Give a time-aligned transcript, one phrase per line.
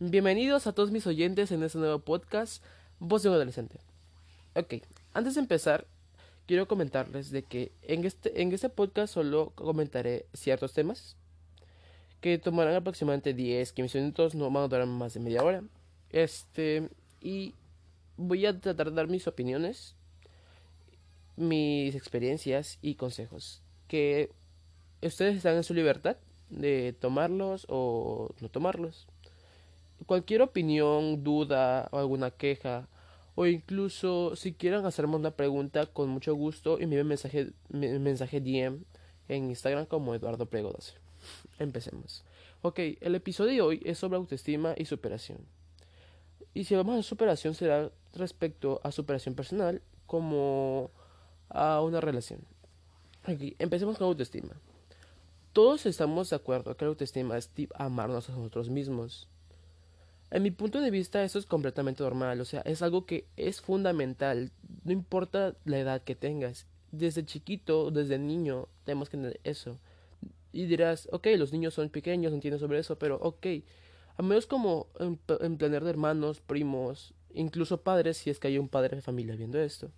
[0.00, 2.62] Bienvenidos a todos mis oyentes en este nuevo podcast,
[3.00, 3.80] Voz de un Adolescente.
[4.54, 4.74] Ok,
[5.12, 5.88] antes de empezar,
[6.46, 11.16] quiero comentarles de que en este, en este podcast solo comentaré ciertos temas
[12.20, 15.64] que tomarán aproximadamente 10, 15 minutos, no van a durar más de media hora.
[16.10, 16.88] Este,
[17.20, 17.56] y
[18.16, 19.96] voy a tratar de dar mis opiniones,
[21.34, 23.62] mis experiencias y consejos.
[23.88, 24.30] Que
[25.02, 26.18] ustedes están en su libertad
[26.50, 29.08] de tomarlos o no tomarlos.
[30.06, 32.88] Cualquier opinión, duda o alguna queja
[33.34, 38.84] o incluso si quieren hacerme una pregunta con mucho gusto envíenme mensaje mensaje DM
[39.28, 40.94] en Instagram como Eduardo Prego 12.
[41.58, 42.24] Empecemos.
[42.62, 45.38] Ok, el episodio de hoy es sobre autoestima y superación.
[46.54, 50.90] Y si vamos a superación será respecto a superación personal como
[51.48, 52.40] a una relación.
[53.22, 54.56] Aquí, empecemos con autoestima.
[55.52, 59.28] Todos estamos de acuerdo que la autoestima es amarnos a nosotros mismos.
[60.30, 63.60] En mi punto de vista eso es completamente normal, o sea, es algo que es
[63.62, 64.50] fundamental,
[64.84, 66.66] no importa la edad que tengas.
[66.92, 69.78] Desde chiquito, desde niño, tenemos que tener eso.
[70.52, 73.46] Y dirás, ok, los niños son pequeños, no entienden sobre eso, pero ok,
[74.16, 78.58] a menos como en, en planear de hermanos, primos, incluso padres, si es que hay
[78.58, 79.90] un padre de familia viendo esto,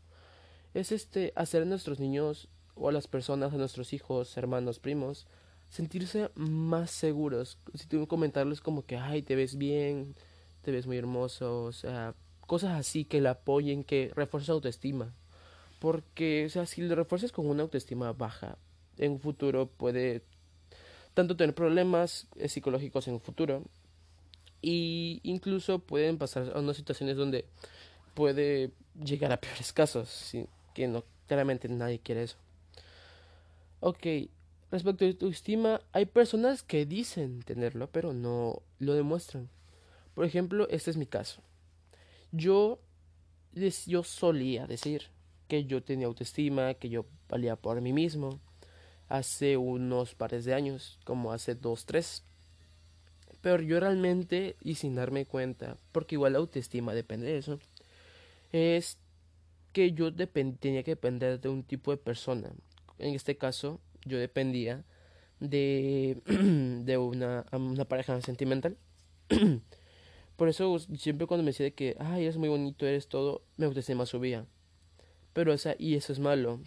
[0.75, 5.27] es este, hacer a nuestros niños o a las personas, a nuestros hijos, hermanos, primos,
[5.71, 7.59] sentirse más seguros.
[7.75, 10.15] Si que comentarles como que, ay, te ves bien,
[10.63, 12.15] te ves muy hermoso, o sea,
[12.47, 15.15] cosas así que le apoyen, que refuercen autoestima.
[15.79, 18.59] Porque, o sea, si le refuerzas con una autoestima baja,
[18.99, 20.23] en un futuro puede
[21.15, 23.65] tanto tener problemas eh, psicológicos en un futuro
[24.63, 27.47] y incluso pueden pasar a unas situaciones donde
[28.15, 30.33] puede llegar a peores casos,
[30.75, 32.37] que no claramente nadie quiere eso.
[33.81, 34.07] Ok,
[34.71, 39.49] Respecto a tu estima, hay personas que dicen tenerlo, pero no lo demuestran.
[40.15, 41.43] Por ejemplo, este es mi caso.
[42.31, 42.79] Yo,
[43.87, 45.09] yo solía decir
[45.49, 48.39] que yo tenía autoestima, que yo valía por mí mismo,
[49.09, 52.23] hace unos pares de años, como hace dos, tres.
[53.41, 57.59] Pero yo realmente, y sin darme cuenta, porque igual la autoestima depende de eso,
[58.53, 58.99] es
[59.73, 62.53] que yo tenía que depender de un tipo de persona.
[62.99, 64.85] En este caso, yo dependía
[65.41, 66.23] de,
[66.85, 68.77] de una, una pareja sentimental.
[70.37, 74.07] Por eso siempre cuando me decía que, ay, eres muy bonito, eres todo, me autoestima
[74.07, 74.47] subía.
[75.33, 76.61] Pero, o sea, y eso es malo.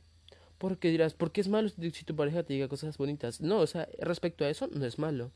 [0.58, 3.42] Porque dirás, ¿por qué es malo si tu pareja te diga cosas bonitas?
[3.42, 5.32] No, o sea, respecto a eso no es malo.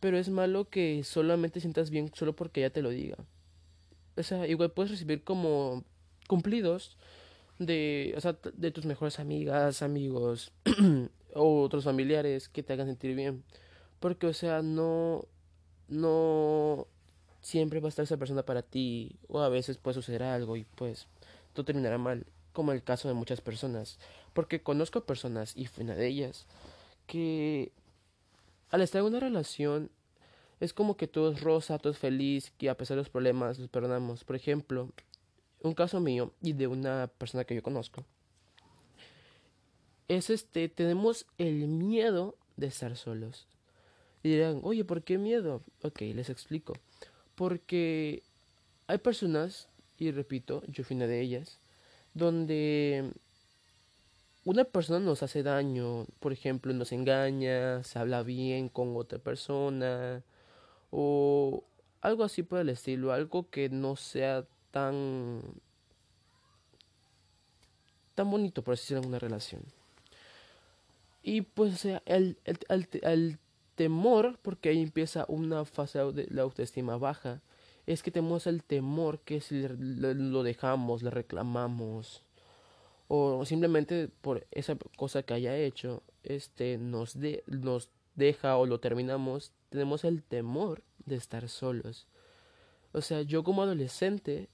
[0.00, 3.16] Pero es malo que solamente sientas bien solo porque ella te lo diga.
[4.16, 5.84] O sea, igual puedes recibir como
[6.28, 6.98] cumplidos
[7.58, 10.52] de, o sea, de tus mejores amigas, amigos
[11.34, 13.44] o otros familiares que te hagan sentir bien.
[14.00, 15.26] Porque, o sea, no,
[15.88, 16.86] no
[17.40, 20.64] siempre va a estar esa persona para ti o a veces puede suceder algo y
[20.64, 21.06] pues
[21.52, 23.98] todo terminará mal, como el caso de muchas personas.
[24.32, 26.46] Porque conozco personas y fui una de ellas
[27.06, 27.72] que
[28.70, 29.90] al estar en una relación
[30.60, 33.58] es como que todo es rosa, todo es feliz, que a pesar de los problemas
[33.58, 34.24] los perdonamos.
[34.24, 34.90] Por ejemplo,
[35.62, 38.04] un caso mío y de una persona que yo conozco
[40.08, 43.46] es este tenemos el miedo de estar solos.
[44.22, 46.74] Y dirán oye por qué miedo ok les explico.
[47.34, 48.22] Porque
[48.86, 49.68] hay personas
[49.98, 51.58] y repito yo fui una de ellas
[52.14, 53.12] donde
[54.44, 60.22] una persona nos hace daño por ejemplo nos engaña se habla bien con otra persona
[60.90, 61.64] o
[62.00, 65.40] algo así por el estilo algo que no sea tan
[68.14, 69.62] tan bonito por así decirlo en una relación.
[71.22, 73.38] Y pues el, el, el,
[73.74, 77.40] temor porque ahí empieza una fase de la autoestima baja
[77.86, 82.22] es que tenemos el temor que si lo dejamos le reclamamos
[83.08, 88.80] o simplemente por esa cosa que haya hecho este nos de, nos deja o lo
[88.80, 92.06] terminamos tenemos el temor de estar solos.
[92.92, 94.48] O sea yo como adolescente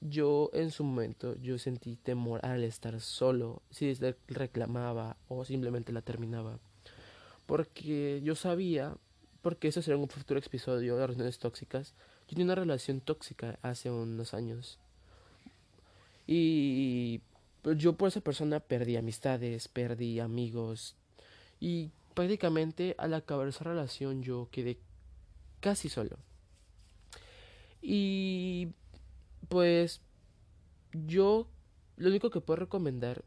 [0.00, 3.92] yo en su momento yo sentí temor al estar solo, si
[4.28, 6.58] reclamaba o simplemente la terminaba.
[7.46, 8.96] Porque yo sabía,
[9.42, 11.94] porque eso será un futuro episodio de relaciones tóxicas,
[12.28, 14.78] yo tenía una relación tóxica hace unos años.
[16.26, 17.22] Y
[17.76, 20.94] yo por esa persona perdí amistades, perdí amigos.
[21.58, 24.78] Y prácticamente al acabar esa relación yo quedé
[25.60, 26.18] casi solo.
[27.80, 28.68] Y
[29.48, 30.02] pues
[30.92, 31.48] yo
[31.96, 33.24] lo único que puedo recomendar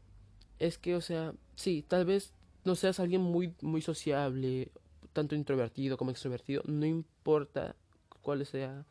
[0.58, 4.70] es que, o sea, sí, tal vez no seas alguien muy, muy sociable,
[5.12, 7.76] tanto introvertido como extrovertido, no importa
[8.22, 8.86] cuál sea,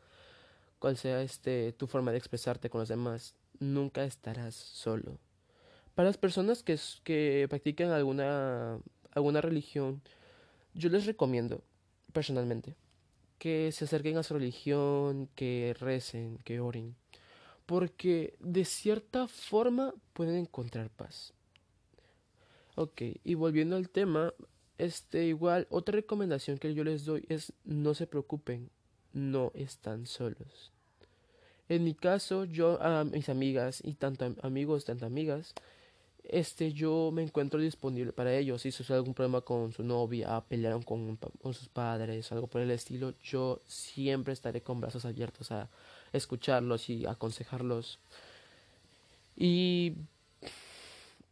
[0.78, 5.18] cuál sea este, tu forma de expresarte con los demás, nunca estarás solo.
[5.94, 8.78] Para las personas que, que practican alguna,
[9.12, 10.02] alguna religión,
[10.74, 11.62] yo les recomiendo,
[12.12, 12.76] personalmente,
[13.42, 16.94] que se acerquen a su religión, que recen, que oren,
[17.66, 21.34] porque de cierta forma pueden encontrar paz.
[22.76, 24.32] Ok, y volviendo al tema,
[24.78, 28.70] este igual otra recomendación que yo les doy es no se preocupen,
[29.12, 30.70] no están solos.
[31.68, 35.52] En mi caso, yo a mis amigas y tanto amigos, tanto amigas,
[36.24, 38.62] este, yo me encuentro disponible para ellos.
[38.62, 41.18] Si sucede algún problema con su novia, pelearon con,
[41.52, 45.68] sus padres, algo por el estilo, yo siempre estaré con brazos abiertos a
[46.12, 47.98] escucharlos y aconsejarlos.
[49.36, 49.94] Y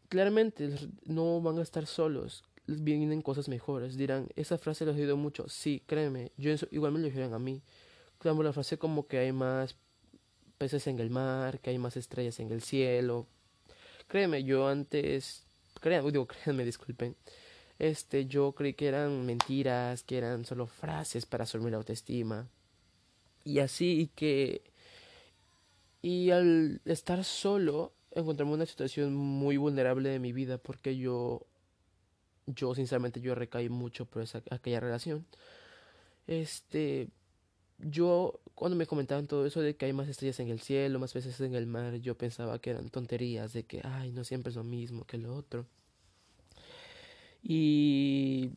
[0.09, 0.71] claramente
[1.05, 3.97] no van a estar solos, vienen cosas mejores.
[3.97, 5.49] Dirán, esa frase he oído mucho.
[5.49, 7.63] Sí, créeme, yo igual me lo dijeron a mí.
[8.19, 9.77] Claro, la frase como que hay más
[10.59, 13.27] peces en el mar, que hay más estrellas en el cielo,
[14.11, 15.45] Créeme, yo antes,
[15.81, 17.15] créanme, digo, créanme, disculpen,
[17.79, 22.49] este, yo creí que eran mentiras, que eran solo frases para subir la autoestima.
[23.45, 24.63] Y así, que,
[26.03, 31.47] y al estar solo, encontrarme una situación muy vulnerable de mi vida, porque yo,
[32.47, 35.25] yo sinceramente, yo recaí mucho por esa, aquella relación.
[36.27, 37.11] Este,
[37.83, 41.15] yo cuando me comentaban todo eso de que hay más estrellas en el cielo, más
[41.15, 44.57] veces en el mar, yo pensaba que eran tonterías, de que, ay, no siempre es
[44.57, 45.67] lo mismo que lo otro.
[47.43, 48.51] Y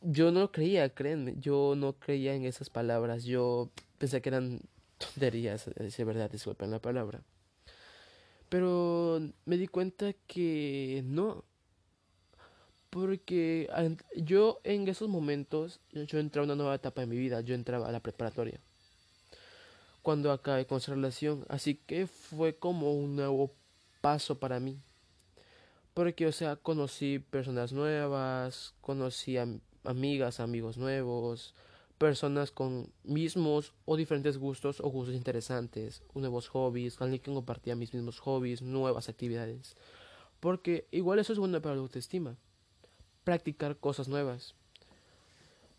[0.00, 4.60] yo no creía, créanme, yo no creía en esas palabras, yo pensé que eran
[4.98, 7.22] tonterías, de verdad, disculpen la palabra.
[8.48, 11.44] Pero me di cuenta que no,
[12.92, 13.70] porque
[14.14, 17.88] yo en esos momentos, yo entraba a una nueva etapa de mi vida, yo entraba
[17.88, 18.60] a la preparatoria
[20.02, 21.46] cuando acabé con esa relación.
[21.48, 23.54] Así que fue como un nuevo
[24.02, 24.78] paso para mí.
[25.94, 29.38] Porque, o sea, conocí personas nuevas, conocí
[29.84, 31.54] amigas, amigos nuevos,
[31.96, 37.94] personas con mismos o diferentes gustos o gustos interesantes, nuevos hobbies, alguien que compartía mis
[37.94, 39.76] mismos hobbies, nuevas actividades.
[40.40, 42.36] Porque igual eso es bueno para la autoestima.
[43.24, 44.54] Practicar cosas nuevas.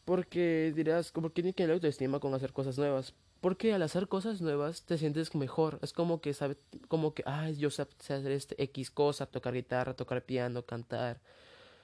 [0.06, 3.14] Porque dirás, ¿por qué tiene que la autoestima con hacer cosas nuevas?
[3.42, 5.80] Porque al hacer cosas nuevas te sientes mejor.
[5.82, 6.58] Es como que sabe,
[6.88, 11.20] como que, ay, yo sé hacer este X cosa, tocar guitarra, tocar piano, cantar,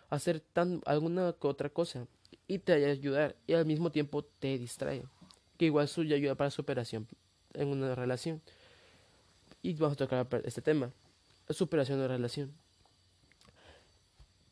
[0.09, 2.07] hacer tan alguna otra cosa
[2.47, 5.03] y te ayudar y al mismo tiempo te distrae.
[5.57, 7.07] Que igual suya ayuda para superación
[7.53, 8.41] en una relación.
[9.61, 10.91] Y vamos a tocar este tema,
[11.50, 12.53] superación de relación.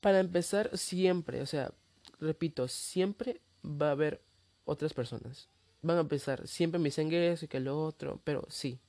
[0.01, 1.73] Para empezar, siempre, o sea,
[2.19, 4.21] repito, siempre va a haber
[4.65, 5.49] otras personas
[5.81, 8.79] van a empezar, siempre me dicen eso y que lo otro, pero sí,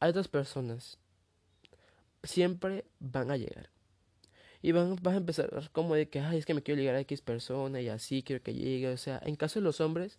[0.00, 0.98] hay otras personas,
[2.22, 3.70] siempre van a llegar.
[4.60, 7.00] Y van, van a empezar como de que, ay, es que me quiero llegar a
[7.00, 8.88] X persona y así quiero que llegue.
[8.88, 10.18] O sea, en caso de los hombres,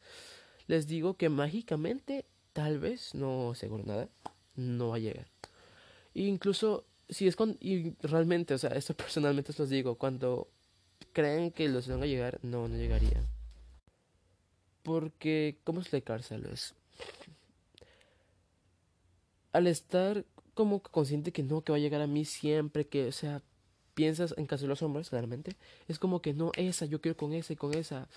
[0.68, 4.08] les digo que mágicamente, tal vez, no seguro nada,
[4.56, 5.28] no va a llegar.
[6.16, 10.50] E incluso, si es con, y realmente, o sea, esto personalmente os los digo, cuando
[11.14, 13.26] creen que los van a llegar, no, no llegaría.
[14.84, 16.76] Porque, ¿cómo explicárselos?
[19.52, 23.12] Al estar como consciente que no, que va a llegar a mí siempre, que, o
[23.12, 23.42] sea,
[23.94, 25.56] piensas en caso de los hombres, claramente,
[25.88, 28.08] es como que no, esa, yo quiero con esa y con esa.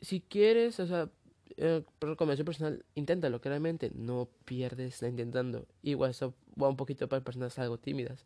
[0.00, 1.10] Si quieres, o sea,
[1.56, 5.66] eh, recomendación personal, inténtalo, claramente, no pierdes intentando.
[5.82, 8.24] Igual eso va un poquito para personas algo tímidas.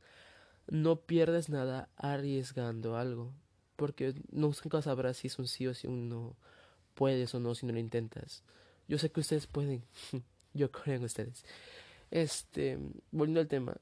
[0.69, 3.33] No pierdes nada arriesgando algo,
[3.77, 6.37] porque nunca sabrás si es un sí o si un no
[6.95, 8.43] puedes o no si no lo intentas.
[8.89, 9.85] Yo sé que ustedes pueden.
[10.55, 11.45] Yo creo en ustedes.
[12.11, 12.79] Este,
[13.13, 13.77] volviendo al tema.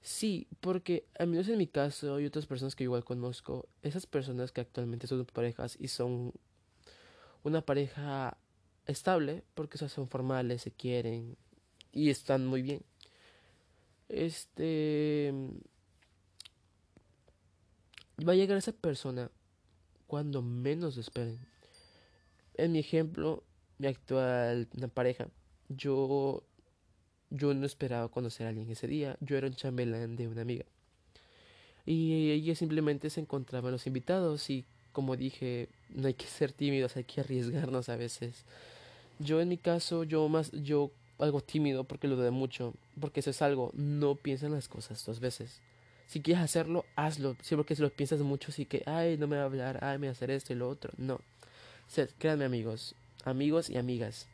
[0.00, 4.50] Sí, porque a menos en mi caso y otras personas que igual conozco, esas personas
[4.50, 6.32] que actualmente son parejas y son
[7.44, 8.36] una pareja
[8.86, 11.36] estable, porque son formales, se quieren
[11.92, 12.82] y están muy bien.
[14.08, 15.32] Este
[18.26, 19.30] va a llegar esa persona
[20.06, 21.52] cuando menos esperen
[22.54, 23.42] en mi ejemplo,
[23.78, 25.28] mi actual pareja,
[25.68, 26.42] yo,
[27.30, 29.16] yo no esperaba conocer a alguien ese día.
[29.20, 30.64] Yo era un chambelán de una amiga.
[31.84, 36.52] Y ella simplemente se encontraba en los invitados y como dije, no hay que ser
[36.52, 38.44] tímidos, hay que arriesgarnos a veces.
[39.18, 43.30] Yo en mi caso, yo más, yo algo tímido porque lo de mucho, porque eso
[43.30, 45.60] es algo, no piensa en las cosas dos veces.
[46.06, 47.36] Si quieres hacerlo, hazlo.
[47.40, 49.98] Sí, porque si lo piensas mucho, sí que, ay, no me va a hablar, ay,
[49.98, 50.92] me va a hacer esto y lo otro.
[50.98, 51.20] No.
[52.18, 52.94] Créanme amigos,
[53.24, 54.28] amigos y amigas.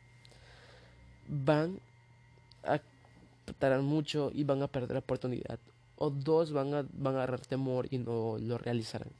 [1.27, 1.79] van
[2.63, 2.81] a
[3.59, 5.59] tardar mucho y van a perder la oportunidad.
[5.95, 9.11] O dos van a, van a agarrar temor y no lo realizarán.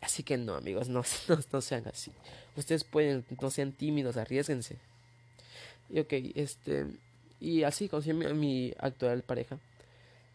[0.00, 2.12] Así que no, amigos, no, no, sean así.
[2.56, 4.76] Ustedes pueden, no sean tímidos, arriesguense.
[5.90, 6.86] Y ok, este.
[7.40, 9.58] Y así conocí a mi, actual pareja.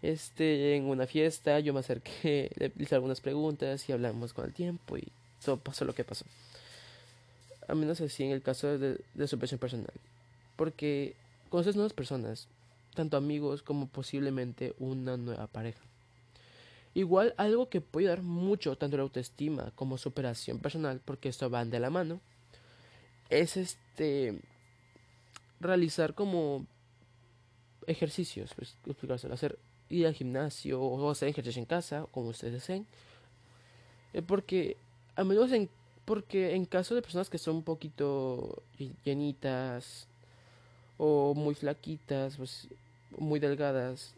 [0.01, 4.53] Este, en una fiesta, yo me acerqué, le hice algunas preguntas y hablamos con el
[4.53, 5.07] tiempo y
[5.43, 6.25] todo pasó lo que pasó.
[7.67, 9.93] A menos así en el caso de, de superación personal.
[10.55, 11.15] Porque
[11.49, 12.47] conoces nuevas personas,
[12.95, 15.81] tanto amigos como posiblemente una nueva pareja.
[16.93, 21.69] Igual algo que puede dar mucho tanto la autoestima como superación personal, porque esto van
[21.69, 22.19] de la mano,
[23.29, 24.39] es este
[25.59, 26.65] realizar como
[27.87, 29.57] ejercicios, pues, explicárselo, hacer
[29.89, 32.85] ir al gimnasio o hacer ejercicio en casa, como ustedes deseen.
[34.13, 34.77] Eh, porque
[35.15, 35.69] a menos en
[36.05, 38.63] porque en caso de personas que son un poquito
[39.05, 40.07] llenitas
[40.97, 42.67] o muy flaquitas, pues
[43.17, 44.13] muy delgadas,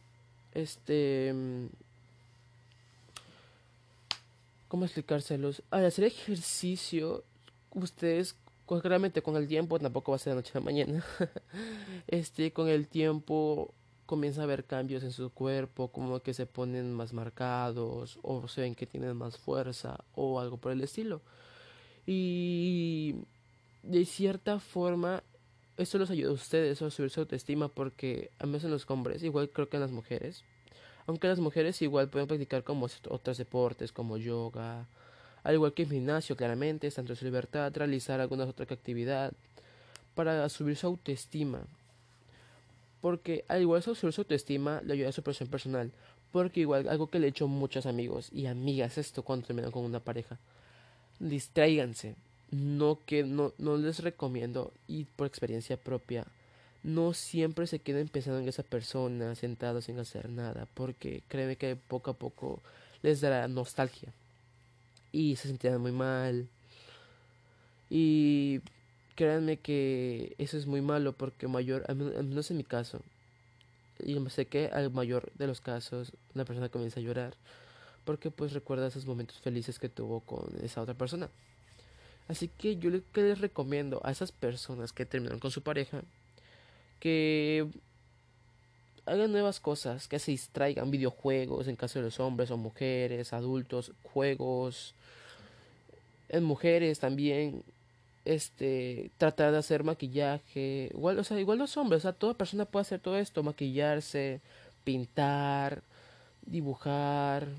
[0.54, 1.34] este
[4.74, 5.62] ¿Cómo explicárselos?
[5.70, 7.24] Al hacer ejercicio,
[7.76, 11.06] ustedes, claramente con el tiempo, tampoco va a ser de noche a mañana,
[12.08, 13.72] este, con el tiempo
[14.08, 18.62] comienza a haber cambios en su cuerpo, como que se ponen más marcados, o se
[18.62, 21.22] ven que tienen más fuerza, o algo por el estilo.
[22.08, 23.14] Y
[23.84, 25.22] de cierta forma,
[25.78, 29.22] esto los ayuda a ustedes a subir su autoestima, porque a veces en los hombres,
[29.22, 30.44] igual creo que en las mujeres,
[31.06, 34.88] aunque las mujeres igual pueden practicar como otros deportes como yoga,
[35.44, 39.34] al igual que gimnasio claramente, tanto su libertad, realizar alguna otra actividad
[40.16, 41.62] para subir su autoestima.
[43.02, 45.92] Porque al igual subir su autoestima le ayuda a su presión personal.
[46.32, 49.84] Porque igual algo que le he hecho muchos amigos y amigas esto cuando terminan con
[49.84, 50.40] una pareja.
[51.20, 52.16] Distráiganse.
[52.52, 56.26] No que no, no les recomiendo y por experiencia propia
[56.84, 61.76] no siempre se queden pensando en esa persona sentados sin hacer nada, porque créeme que
[61.76, 62.62] poco a poco
[63.02, 64.14] les dará nostalgia
[65.12, 66.48] y se sentirán muy mal.
[67.90, 68.62] Y
[69.16, 73.02] créanme que eso es muy malo porque mayor, al menos en mi caso,
[74.04, 77.36] y sé que al mayor de los casos la persona comienza a llorar
[78.06, 81.30] porque pues recuerda esos momentos felices que tuvo con esa otra persona.
[82.28, 86.04] Así que yo les recomiendo a esas personas que terminan con su pareja
[87.04, 87.68] que
[89.06, 93.92] hagan nuevas cosas, que se distraigan, videojuegos en caso de los hombres o mujeres, adultos,
[94.04, 94.96] juegos,
[96.30, 97.62] en mujeres también,
[98.24, 102.64] este, tratar de hacer maquillaje, igual, o sea, igual los hombres, o sea, toda persona
[102.64, 104.40] puede hacer todo esto, maquillarse,
[104.86, 105.82] pintar,
[106.46, 107.50] dibujar,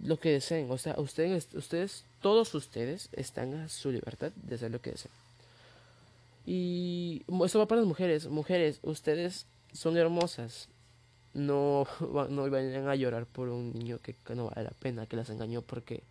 [0.00, 4.70] lo que deseen, o sea, ustedes, ustedes, todos ustedes están a su libertad de hacer
[4.70, 5.21] lo que deseen.
[6.44, 8.28] Y eso va para las mujeres.
[8.28, 10.68] Mujeres, ustedes son hermosas.
[11.34, 11.86] No,
[12.28, 15.62] no vayan a llorar por un niño que, no vale la pena, que las engañó,
[15.62, 16.02] porque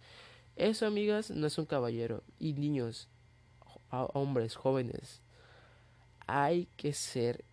[0.55, 2.23] eso, amigas, no es un caballero.
[2.39, 3.07] Y niños,
[3.89, 5.21] hombres, jóvenes,
[6.27, 7.43] hay que ser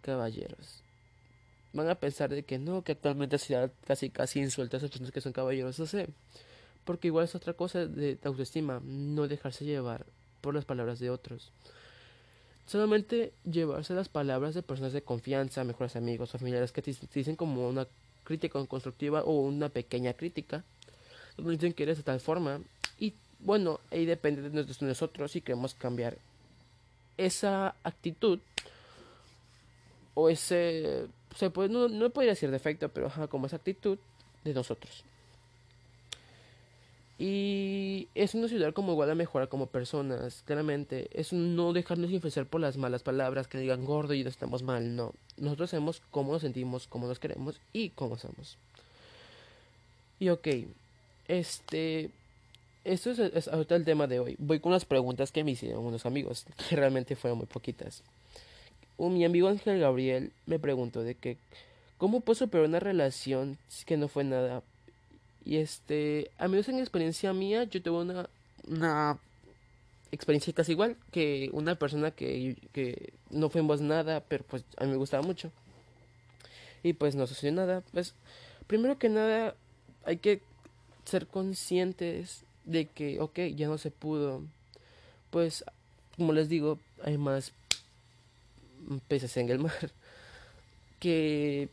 [0.00, 0.82] caballeros.
[1.72, 5.20] Van a pensar de que no, que actualmente se casi casi insulta a personas que
[5.20, 6.08] son caballeros, no sé.
[6.84, 10.06] Porque igual es otra cosa de autoestima, no dejarse llevar
[10.40, 11.52] por las palabras de otros.
[12.68, 17.66] Solamente llevarse las palabras de personas de confianza, mejores amigos, familiares que te, dicen como
[17.66, 17.86] una
[18.24, 20.64] crítica constructiva o una pequeña crítica.
[21.38, 22.60] Nos dicen que eres de tal forma.
[22.98, 26.18] Y bueno, ahí depende de nosotros si queremos cambiar
[27.16, 28.38] esa actitud
[30.12, 31.06] o ese.
[31.36, 33.96] Se puede, no, no podría decir defecto, pero como esa actitud
[34.44, 35.04] de nosotros.
[37.18, 41.08] Y es una ciudad como igual a mejorar como personas, claramente.
[41.12, 44.94] Es no dejarnos influenciar por las malas palabras que digan gordo y no estamos mal,
[44.94, 45.12] no.
[45.36, 48.56] Nosotros sabemos cómo nos sentimos, cómo nos queremos y cómo somos.
[50.20, 50.46] Y ok,
[51.26, 52.10] este.
[52.84, 54.36] Esto es, ahorita el tema de hoy.
[54.38, 58.04] Voy con las preguntas que me hicieron unos amigos, que realmente fueron muy poquitas.
[58.96, 61.36] Un, mi amigo Ángel Gabriel me preguntó de que,
[61.98, 64.62] ¿cómo puedo superar una relación que no fue nada
[65.48, 68.28] y este, a menos en experiencia mía, yo tuve una,
[68.66, 69.18] una
[70.12, 74.90] experiencia casi igual que una persona que, que no fuimos nada, pero pues a mí
[74.90, 75.50] me gustaba mucho.
[76.82, 77.82] Y pues no sucedió nada.
[77.92, 78.14] Pues,
[78.66, 79.54] primero que nada,
[80.04, 80.42] hay que
[81.06, 84.42] ser conscientes de que, ok, ya no se pudo.
[85.30, 85.64] Pues,
[86.18, 87.52] como les digo, hay más
[89.08, 89.72] peces en el mar.
[91.00, 91.68] Que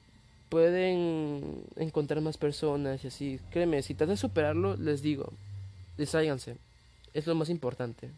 [0.55, 3.41] pueden encontrar más personas y así.
[3.49, 5.33] Créeme, si tratan de superarlo, les digo,
[5.97, 6.55] desháganse.
[7.13, 8.09] Es lo más importante.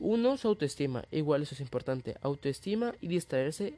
[0.00, 1.04] Uno, su autoestima.
[1.12, 2.16] Igual eso es importante.
[2.20, 3.74] Autoestima y distraerse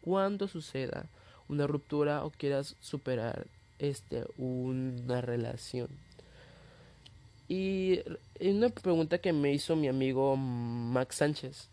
[0.00, 1.06] cuando suceda
[1.48, 3.46] una ruptura o quieras superar
[3.78, 5.86] este una relación.
[7.48, 8.00] Y
[8.40, 11.68] una pregunta que me hizo mi amigo Max Sánchez.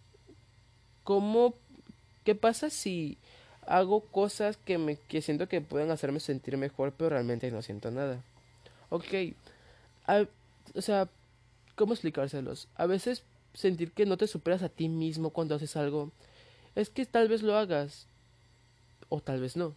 [1.03, 1.55] ¿Cómo
[2.24, 3.17] qué pasa si
[3.67, 7.91] hago cosas que me que siento que pueden hacerme sentir mejor, pero realmente no siento
[7.91, 8.22] nada?
[8.89, 9.05] Ok.
[10.75, 11.10] o sea,
[11.75, 12.67] ¿cómo explicárselos?
[12.75, 16.12] A veces sentir que no te superas a ti mismo cuando haces algo
[16.75, 18.07] es que tal vez lo hagas
[19.10, 19.75] o tal vez no.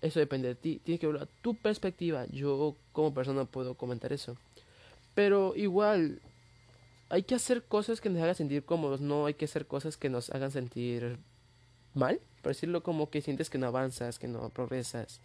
[0.00, 0.80] Eso depende de ti.
[0.84, 2.26] Tienes que ver tu perspectiva.
[2.30, 4.36] Yo como persona puedo comentar eso.
[5.14, 6.20] Pero igual,
[7.08, 9.00] hay que hacer cosas que nos hagan sentir cómodos.
[9.00, 11.18] No hay que hacer cosas que nos hagan sentir
[11.94, 12.20] mal.
[12.42, 15.20] Por decirlo como que sientes que no avanzas, que no progresas.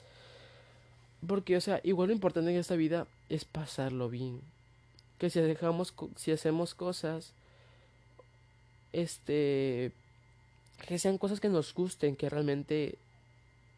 [1.25, 4.41] Porque, o sea, igual lo importante en esta vida es pasarlo bien.
[5.19, 7.33] Que si dejamos, si hacemos cosas,
[8.91, 9.91] este,
[10.87, 12.97] que sean cosas que nos gusten, que realmente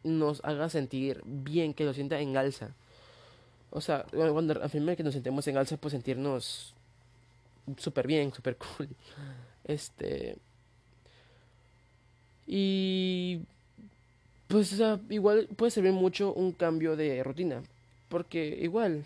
[0.02, 2.70] nos haga sentir bien, que nos sienta en alza.
[3.70, 6.74] O sea, cuando afirme que nos sentemos en alza, pues sentirnos
[7.76, 8.88] súper bien, súper cool.
[9.64, 10.36] Este.
[12.46, 13.40] Y.
[14.48, 17.62] Pues, o igual puede servir mucho un cambio de rutina.
[18.08, 19.04] Porque, igual,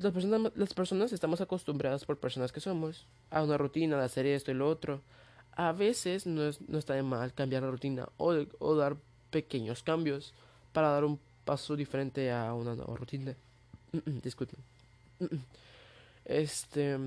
[0.00, 4.26] las personas, las personas estamos acostumbradas por personas que somos a una rutina de hacer
[4.26, 5.00] esto y lo otro.
[5.54, 8.96] A veces no, es, no está de mal cambiar la rutina o, o dar
[9.30, 10.32] pequeños cambios
[10.72, 13.34] para dar un paso diferente a una nueva rutina.
[14.22, 14.58] Disculpen.
[16.24, 16.98] Este.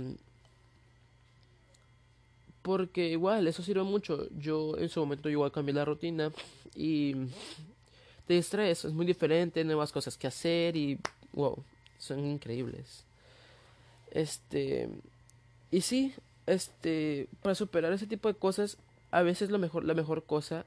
[2.66, 4.28] Porque igual, eso sirve mucho.
[4.40, 6.32] Yo en su momento igual cambié la rutina
[6.74, 7.14] y
[8.26, 10.98] te distraes, es muy diferente, nuevas cosas que hacer y
[11.34, 11.64] wow,
[12.00, 13.04] son increíbles.
[14.10, 14.90] Este.
[15.70, 16.16] Y sí,
[16.48, 17.28] este.
[17.44, 18.78] Para superar ese tipo de cosas,
[19.12, 20.66] a veces lo mejor, la mejor cosa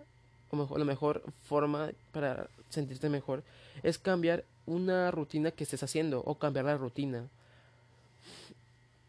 [0.52, 3.42] o mejor, la mejor forma para sentirte mejor
[3.82, 7.26] es cambiar una rutina que estés haciendo o cambiar la rutina.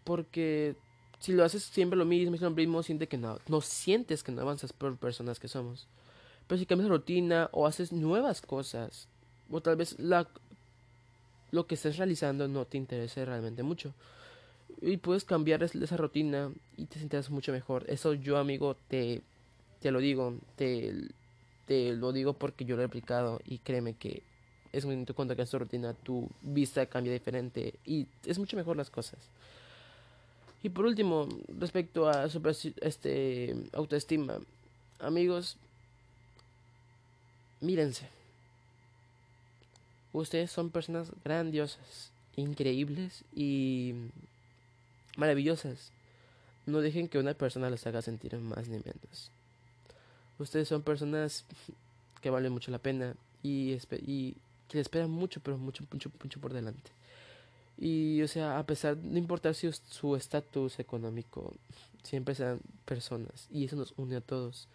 [0.04, 0.76] Porque
[1.20, 4.42] si lo haces siempre lo mismo, lo mismo, siente que no, no sientes que no
[4.42, 5.88] avanzas por personas que somos.
[6.48, 9.08] Pero si cambias la rutina o haces nuevas cosas,
[9.52, 10.28] o tal vez la,
[11.52, 13.94] lo que estés realizando no te interese realmente mucho.
[14.82, 17.84] Y puedes cambiar esa rutina y te sientes mucho mejor.
[17.88, 19.22] Eso yo, amigo, te,
[19.82, 20.94] te lo digo, te,
[21.66, 24.24] te lo digo porque yo lo he aplicado y créeme que
[24.72, 28.78] es muy bonito cuando cambias tu rutina, tu vista cambia diferente y es mucho mejor
[28.78, 29.20] las cosas.
[30.62, 32.42] Y por último, respecto a su
[32.82, 34.40] este, autoestima,
[35.00, 35.58] amigos,
[37.62, 38.10] mírense.
[40.12, 43.94] Ustedes son personas grandiosas, increíbles y
[45.16, 45.92] maravillosas.
[46.66, 49.32] No dejen que una persona les haga sentir más ni menos.
[50.40, 51.46] Ustedes son personas
[52.22, 54.36] que valen mucho la pena y, y
[54.68, 56.92] que les esperan mucho, pero mucho, mucho, mucho por delante.
[57.82, 61.54] Y, o sea, a pesar, no importar si su estatus económico,
[62.04, 63.48] siempre sean personas.
[63.50, 64.68] Y eso nos une a todos.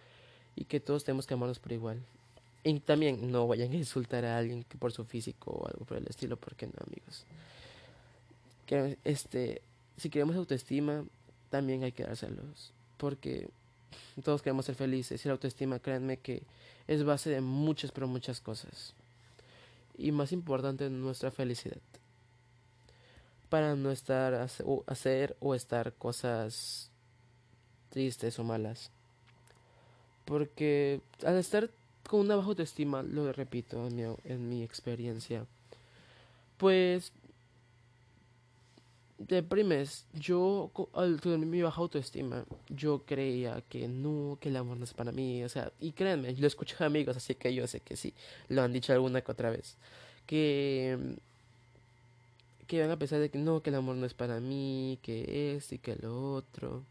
[0.56, 2.02] Y que todos tenemos que amarnos por igual.
[2.62, 6.06] Y también no vayan a insultar a alguien por su físico o algo por el
[6.06, 7.26] estilo, porque no, amigos.
[8.64, 9.60] Que, este,
[9.98, 11.04] si queremos autoestima,
[11.50, 12.72] también hay que dárselos.
[12.96, 13.50] Porque
[14.24, 16.42] todos queremos ser felices y la autoestima, créanme que
[16.86, 18.94] es base de muchas, pero muchas cosas.
[19.98, 21.76] Y más importante, nuestra felicidad.
[23.54, 26.90] Para no estar hacer o estar cosas
[27.90, 28.90] tristes o malas.
[30.24, 31.70] Porque al estar
[32.08, 35.46] con una baja autoestima, lo repito en mi, en mi experiencia,
[36.58, 37.12] pues
[39.18, 40.04] deprimes.
[40.14, 44.94] Yo, al tener mi baja autoestima, yo creía que no, que el amor no es
[44.94, 45.44] para mí.
[45.44, 48.14] O sea, y créanme, lo escuché a amigos, así que yo sé que sí,
[48.48, 49.76] lo han dicho alguna que otra vez.
[50.26, 50.98] Que,
[52.66, 55.54] que van a pensar de que no, que el amor no es para mí, que
[55.56, 56.84] es y que lo otro.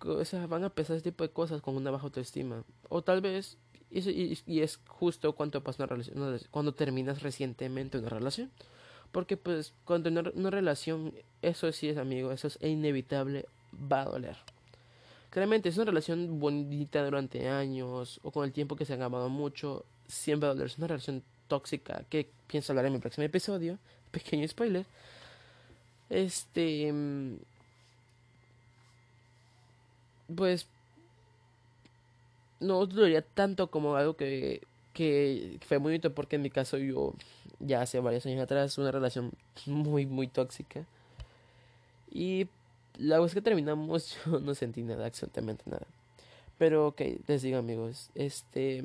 [0.00, 2.64] O van a pensar ese tipo de cosas con una baja autoestima.
[2.88, 3.56] O tal vez,
[3.90, 8.50] y, es justo cuando pasa una relación, cuando terminas recientemente una relación
[9.12, 13.46] porque pues cuando tener una relación, eso sí es amigo, eso es inevitable,
[13.90, 14.36] va a doler.
[15.30, 19.28] Claramente, es una relación bonita durante años o con el tiempo que se han amado
[19.28, 20.68] mucho, siempre va a doler.
[20.68, 23.78] Es una relación tóxica que pienso hablar en mi próximo episodio.
[24.10, 24.86] Pequeño spoiler.
[26.08, 26.90] Este.
[26.92, 27.36] Mm,
[30.34, 30.66] pues.
[32.60, 37.14] No dolería tanto como algo que que fue muy bonito porque en mi caso yo
[37.60, 39.32] ya hace varios años atrás una relación
[39.66, 40.84] muy muy tóxica
[42.10, 42.48] y
[42.98, 45.86] la vez que terminamos yo no sentí nada, absolutamente nada.
[46.58, 48.84] Pero ok, les digo amigos, este...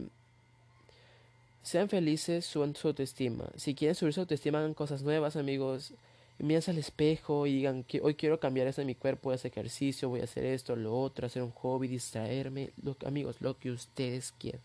[1.65, 3.49] Sean felices, suban su autoestima.
[3.55, 5.95] Si quieren subir su autoestima, hagan cosas nuevas, amigos.
[6.37, 9.51] Mírense al espejo y digan que hoy quiero cambiar esto en mi cuerpo, voy hacer
[9.51, 12.69] ejercicio, voy a hacer esto, lo otro, hacer un hobby, distraerme.
[12.83, 14.61] Lo, amigos, lo que ustedes quieran.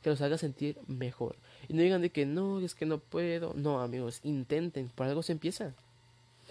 [0.00, 1.34] Que los haga sentir mejor.
[1.68, 3.52] Y no digan de que no, es que no puedo.
[3.54, 5.74] No, amigos, intenten, por algo se empieza.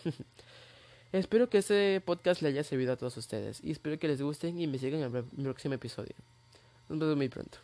[1.14, 4.60] espero que este podcast le haya servido a todos ustedes y espero que les gusten
[4.60, 6.16] y me sigan en el próximo episodio.
[6.90, 7.60] Nos vemos muy pronto.